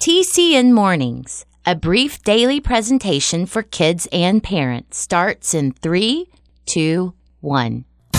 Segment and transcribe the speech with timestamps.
[0.00, 6.26] TCN Mornings, a brief daily presentation for kids and parents, starts in three,
[6.66, 7.84] two, one.
[8.12, 8.18] The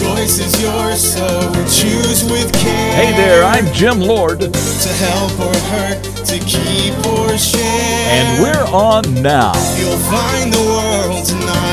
[0.00, 1.26] choice is yours, so
[1.70, 2.94] choose with care.
[2.96, 7.62] Hey there, I'm Jim Lord, To help or hurt, to keep or share.
[7.62, 9.52] and we're on now.
[9.78, 11.65] You'll find the world's not always fair.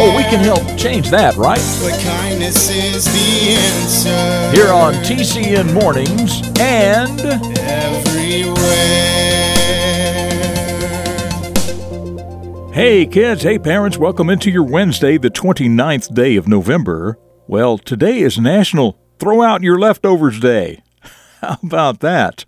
[0.00, 1.58] Oh, we can help change that, right?
[1.82, 4.56] But kindness is the answer.
[4.56, 7.18] Here on TCN Mornings and
[7.58, 8.54] Everywhere.
[12.72, 17.18] Hey kids, hey parents, welcome into your Wednesday, the 29th day of November.
[17.48, 20.80] Well, today is National Throw Out Your Leftovers Day.
[21.40, 22.44] How about that?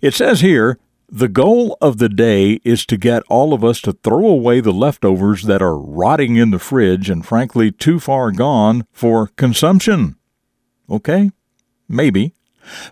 [0.00, 3.92] It says here, the goal of the day is to get all of us to
[3.92, 8.86] throw away the leftovers that are rotting in the fridge and frankly too far gone
[8.92, 10.16] for consumption.
[10.90, 11.30] Okay?
[11.88, 12.34] Maybe.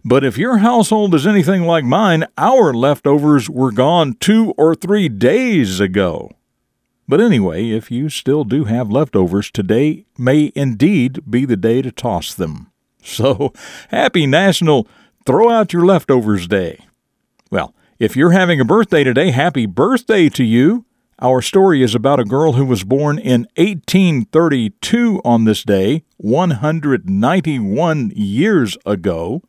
[0.03, 5.11] But if your household is anything like mine, our leftovers were gone two or three
[5.11, 6.31] days ago.
[7.07, 11.93] But anyway, if you still do have leftovers, today may indeed be the day to
[11.93, 12.73] toss them.
[13.07, 13.53] So,
[13.91, 14.89] happy National
[15.25, 16.81] Throw Out Your Leftovers Day.
[17.53, 20.85] Well, if you're having a birthday today, happy birthday to you.
[21.21, 28.13] Our story is about a girl who was born in 1832 on this day, 191
[28.15, 29.43] years ago.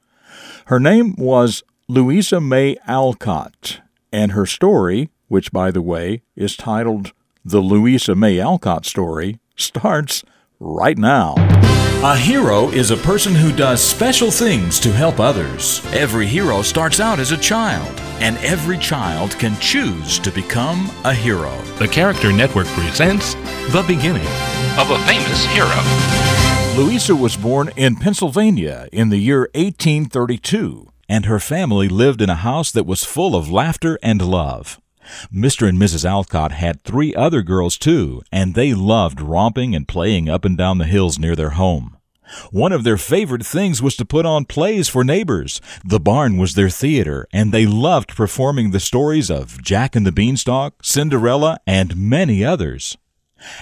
[0.68, 3.82] Her name was Louisa May Alcott,
[4.14, 7.12] and her story, which by the way is titled
[7.44, 10.24] The Louisa May Alcott Story, starts
[10.60, 11.67] right now.
[12.04, 15.84] A hero is a person who does special things to help others.
[15.94, 17.90] Every hero starts out as a child,
[18.22, 21.60] and every child can choose to become a hero.
[21.80, 23.34] The Character Network presents
[23.74, 24.28] The Beginning
[24.78, 26.78] of a Famous Hero.
[26.78, 32.36] Louisa was born in Pennsylvania in the year 1832, and her family lived in a
[32.36, 34.80] house that was full of laughter and love.
[35.34, 35.68] Mr.
[35.68, 36.06] and Mrs.
[36.06, 40.78] Alcott had three other girls too, and they loved romping and playing up and down
[40.78, 41.98] the hills near their home.
[42.52, 45.62] One of their favorite things was to put on plays for neighbors.
[45.84, 50.12] The barn was their theater, and they loved performing the stories of Jack and the
[50.12, 52.98] Beanstalk, Cinderella, and many others.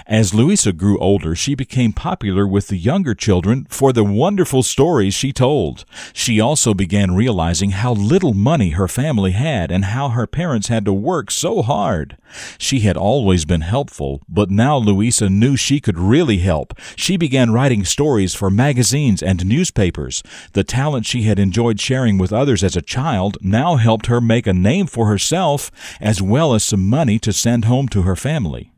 [0.06, 5.14] As Louisa grew older, she became popular with the younger children for the wonderful stories
[5.14, 5.84] she told.
[6.12, 10.84] She also began realizing how little money her family had and how her parents had
[10.84, 12.16] to work so hard.
[12.58, 16.74] She had always been helpful, but now Louisa knew she could really help.
[16.96, 20.22] She began writing stories for magazines and newspapers.
[20.52, 24.46] The talent she had enjoyed sharing with others as a child now helped her make
[24.46, 25.70] a name for herself
[26.00, 28.72] as well as some money to send home to her family.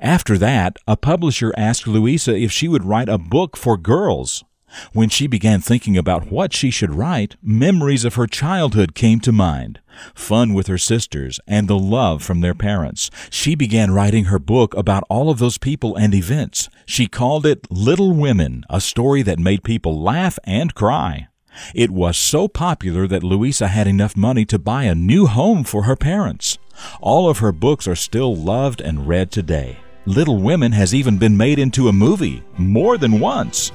[0.00, 4.44] After that, a publisher asked Louisa if she would write a book for girls.
[4.92, 9.32] When she began thinking about what she should write, memories of her childhood came to
[9.32, 9.80] mind
[10.14, 13.10] fun with her sisters and the love from their parents.
[13.30, 16.68] She began writing her book about all of those people and events.
[16.86, 21.28] She called it Little Women, a story that made people laugh and cry.
[21.74, 25.82] It was so popular that Louisa had enough money to buy a new home for
[25.82, 26.58] her parents.
[27.00, 29.78] All of her books are still loved and read today.
[30.06, 33.72] Little Women has even been made into a movie more than once.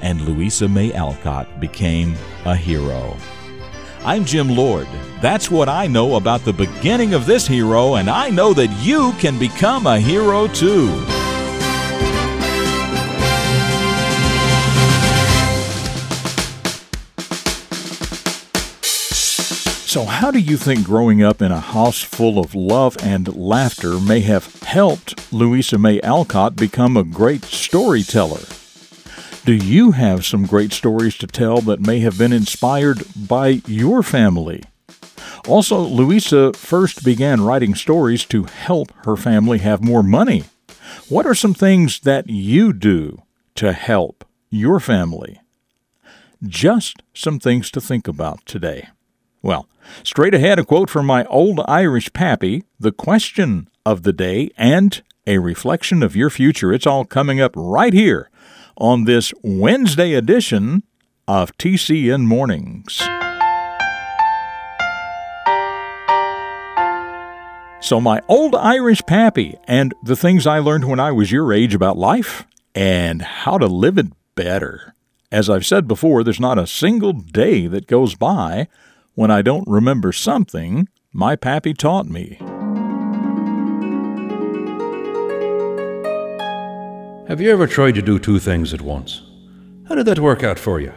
[0.00, 2.14] And Louisa May Alcott became
[2.44, 3.16] a hero.
[4.04, 4.86] I'm Jim Lord.
[5.20, 9.12] That's what I know about the beginning of this hero, and I know that you
[9.14, 11.04] can become a hero too.
[19.86, 24.00] So, how do you think growing up in a house full of love and laughter
[24.00, 28.40] may have helped Louisa May Alcott become a great storyteller?
[29.44, 34.02] Do you have some great stories to tell that may have been inspired by your
[34.02, 34.64] family?
[35.46, 40.42] Also, Louisa first began writing stories to help her family have more money.
[41.08, 43.22] What are some things that you do
[43.54, 45.40] to help your family?
[46.42, 48.88] Just some things to think about today.
[49.46, 49.68] Well,
[50.02, 55.00] straight ahead, a quote from my old Irish pappy, the question of the day, and
[55.24, 56.72] a reflection of your future.
[56.72, 58.28] It's all coming up right here
[58.76, 60.82] on this Wednesday edition
[61.28, 62.98] of TCN Mornings.
[67.80, 71.72] So, my old Irish pappy and the things I learned when I was your age
[71.72, 72.44] about life
[72.74, 74.96] and how to live it better.
[75.30, 78.66] As I've said before, there's not a single day that goes by
[79.16, 82.36] when I don't remember something my pappy taught me.
[87.26, 89.22] Have you ever tried to do two things at once?
[89.88, 90.92] How did that work out for you?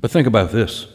[0.00, 0.86] But think about this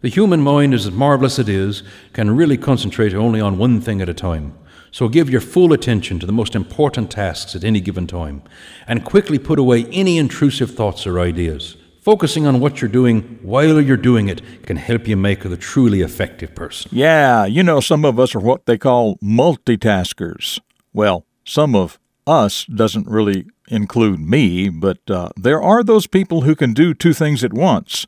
[0.00, 1.82] the human mind, as marvelous as it is,
[2.12, 4.56] can really concentrate only on one thing at a time.
[4.92, 8.42] So give your full attention to the most important tasks at any given time,
[8.86, 11.76] and quickly put away any intrusive thoughts or ideas.
[12.06, 16.02] Focusing on what you're doing while you're doing it can help you make a truly
[16.02, 16.88] effective person.
[16.94, 20.60] Yeah, you know, some of us are what they call multitaskers.
[20.92, 26.54] Well, some of us doesn't really include me, but uh, there are those people who
[26.54, 28.06] can do two things at once,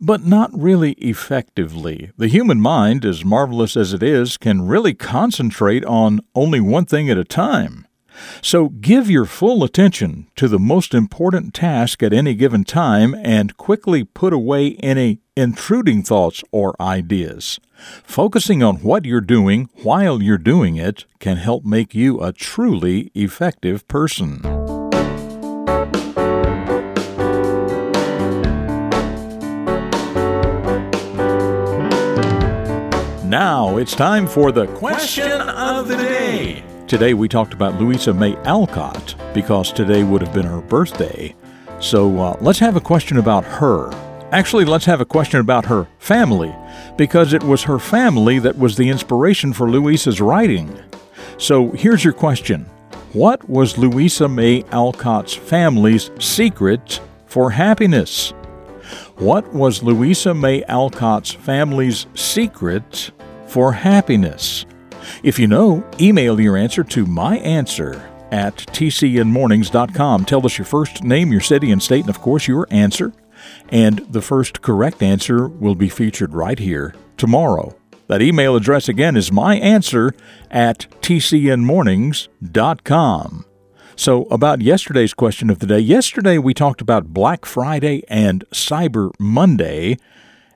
[0.00, 2.12] but not really effectively.
[2.16, 7.10] The human mind, as marvelous as it is, can really concentrate on only one thing
[7.10, 7.86] at a time.
[8.40, 13.56] So give your full attention to the most important task at any given time and
[13.56, 17.58] quickly put away any intruding thoughts or ideas.
[18.04, 23.10] Focusing on what you're doing while you're doing it can help make you a truly
[23.14, 24.40] effective person.
[33.32, 36.62] Now it's time for the question of the day.
[36.92, 41.34] Today we talked about Louisa May Alcott because today would have been her birthday.
[41.80, 43.90] So uh, let's have a question about her.
[44.30, 46.54] Actually, let's have a question about her family
[46.98, 50.78] because it was her family that was the inspiration for Louisa's writing.
[51.38, 52.66] So here's your question
[53.14, 58.34] What was Louisa May Alcott's family's secret for happiness?
[59.16, 63.12] What was Louisa May Alcott's family's secret
[63.46, 64.66] for happiness?
[65.22, 68.02] If you know, email your answer to myanswer
[68.32, 70.24] at tcnmornings.com.
[70.24, 73.12] Tell us your first name, your city and state, and of course your answer.
[73.68, 77.76] And the first correct answer will be featured right here tomorrow.
[78.08, 80.12] That email address again is myanswer
[80.50, 83.44] at tcnmornings.com.
[83.94, 89.12] So, about yesterday's question of the day, yesterday we talked about Black Friday and Cyber
[89.20, 89.98] Monday.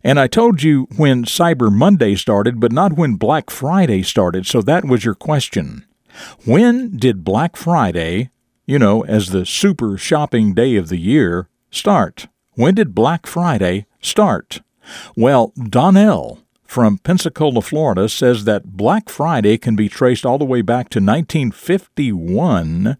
[0.06, 4.62] And I told you when Cyber Monday started, but not when Black Friday started, so
[4.62, 5.84] that was your question.
[6.44, 8.30] When did Black Friday,
[8.66, 12.28] you know, as the super shopping day of the year, start?
[12.52, 14.60] When did Black Friday start?
[15.16, 20.62] Well, Donnell from Pensacola, Florida says that Black Friday can be traced all the way
[20.62, 22.96] back to 1951.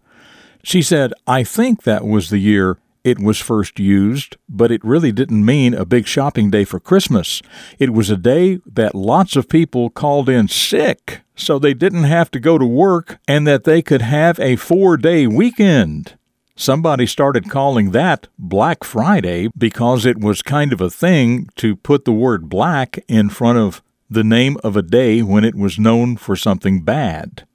[0.61, 5.13] She said, I think that was the year it was first used, but it really
[5.13, 7.41] didn't mean a big shopping day for Christmas.
[7.79, 12.29] It was a day that lots of people called in sick so they didn't have
[12.31, 16.17] to go to work and that they could have a four day weekend.
[16.57, 22.03] Somebody started calling that Black Friday because it was kind of a thing to put
[22.03, 26.17] the word black in front of the name of a day when it was known
[26.17, 27.46] for something bad.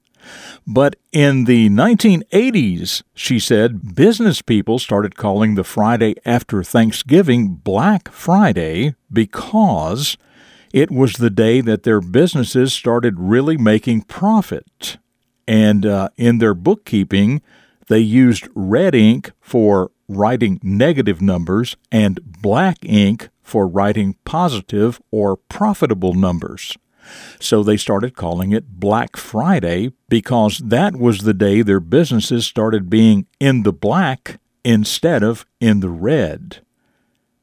[0.65, 8.09] But in the 1980s, she said, business people started calling the Friday after Thanksgiving Black
[8.11, 10.17] Friday because
[10.73, 14.97] it was the day that their businesses started really making profit.
[15.47, 17.41] And uh, in their bookkeeping,
[17.87, 25.35] they used red ink for writing negative numbers and black ink for writing positive or
[25.35, 26.75] profitable numbers.
[27.39, 32.89] So they started calling it Black Friday because that was the day their businesses started
[32.89, 36.63] being in the black instead of in the red.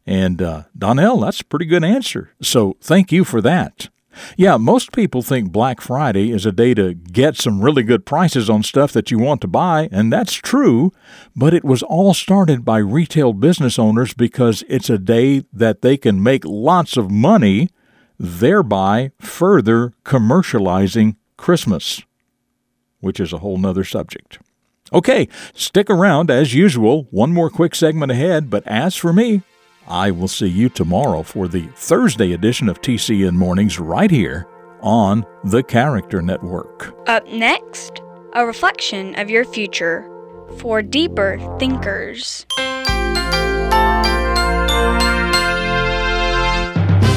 [0.06, 2.30] And uh, Donnell, that's a pretty good answer.
[2.42, 3.88] So thank you for that.
[4.36, 8.50] Yeah, most people think Black Friday is a day to get some really good prices
[8.50, 10.92] on stuff that you want to buy, and that's true,
[11.36, 15.96] but it was all started by retail business owners because it's a day that they
[15.96, 17.68] can make lots of money
[18.20, 22.02] thereby further commercializing Christmas,
[23.00, 24.38] which is a whole nother subject.
[24.92, 27.08] Okay, stick around as usual.
[27.10, 29.42] One more quick segment ahead, but as for me,
[29.88, 34.46] I will see you tomorrow for the Thursday edition of TCN Mornings right here
[34.82, 36.94] on the Character Network.
[37.08, 38.02] Up next,
[38.34, 40.08] a reflection of your future
[40.58, 42.44] for deeper thinkers.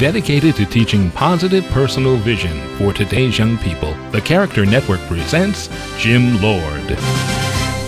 [0.04, 3.94] Dedicated to teaching positive personal vision for today's young people.
[4.12, 6.88] The Character Network presents Jim Lord.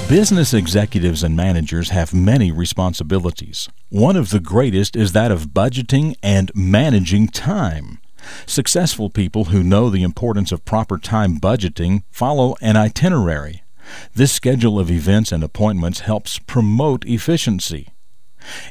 [0.07, 3.67] Business executives and managers have many responsibilities.
[3.89, 7.99] One of the greatest is that of budgeting and managing time.
[8.45, 13.65] Successful people who know the importance of proper time budgeting follow an itinerary.
[14.13, 17.89] This schedule of events and appointments helps promote efficiency.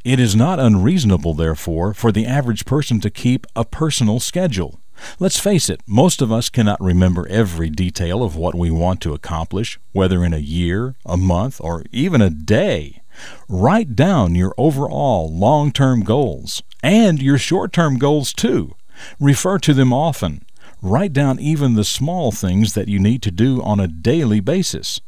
[0.05, 4.81] It is not unreasonable, therefore, for the average person to keep a personal schedule.
[5.19, 9.15] Let's face it, most of us cannot remember every detail of what we want to
[9.15, 13.03] accomplish, whether in a year, a month, or even a day.
[13.49, 18.75] Write down your overall long term goals And your short term goals, too.
[19.19, 20.45] Refer to them often.
[20.83, 25.01] Write down even the small things that you need to do on a daily basis.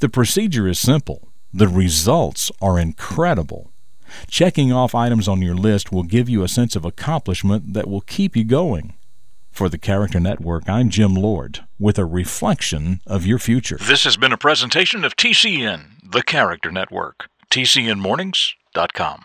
[0.00, 3.71] The procedure is simple, the results are incredible.
[4.28, 8.00] Checking off items on your list will give you a sense of accomplishment that will
[8.00, 8.94] keep you going.
[9.50, 13.76] For the Character Network, I'm Jim Lord with a reflection of your future.
[13.80, 17.28] This has been a presentation of TCN, the Character Network.
[17.50, 19.24] TCNMornings.com.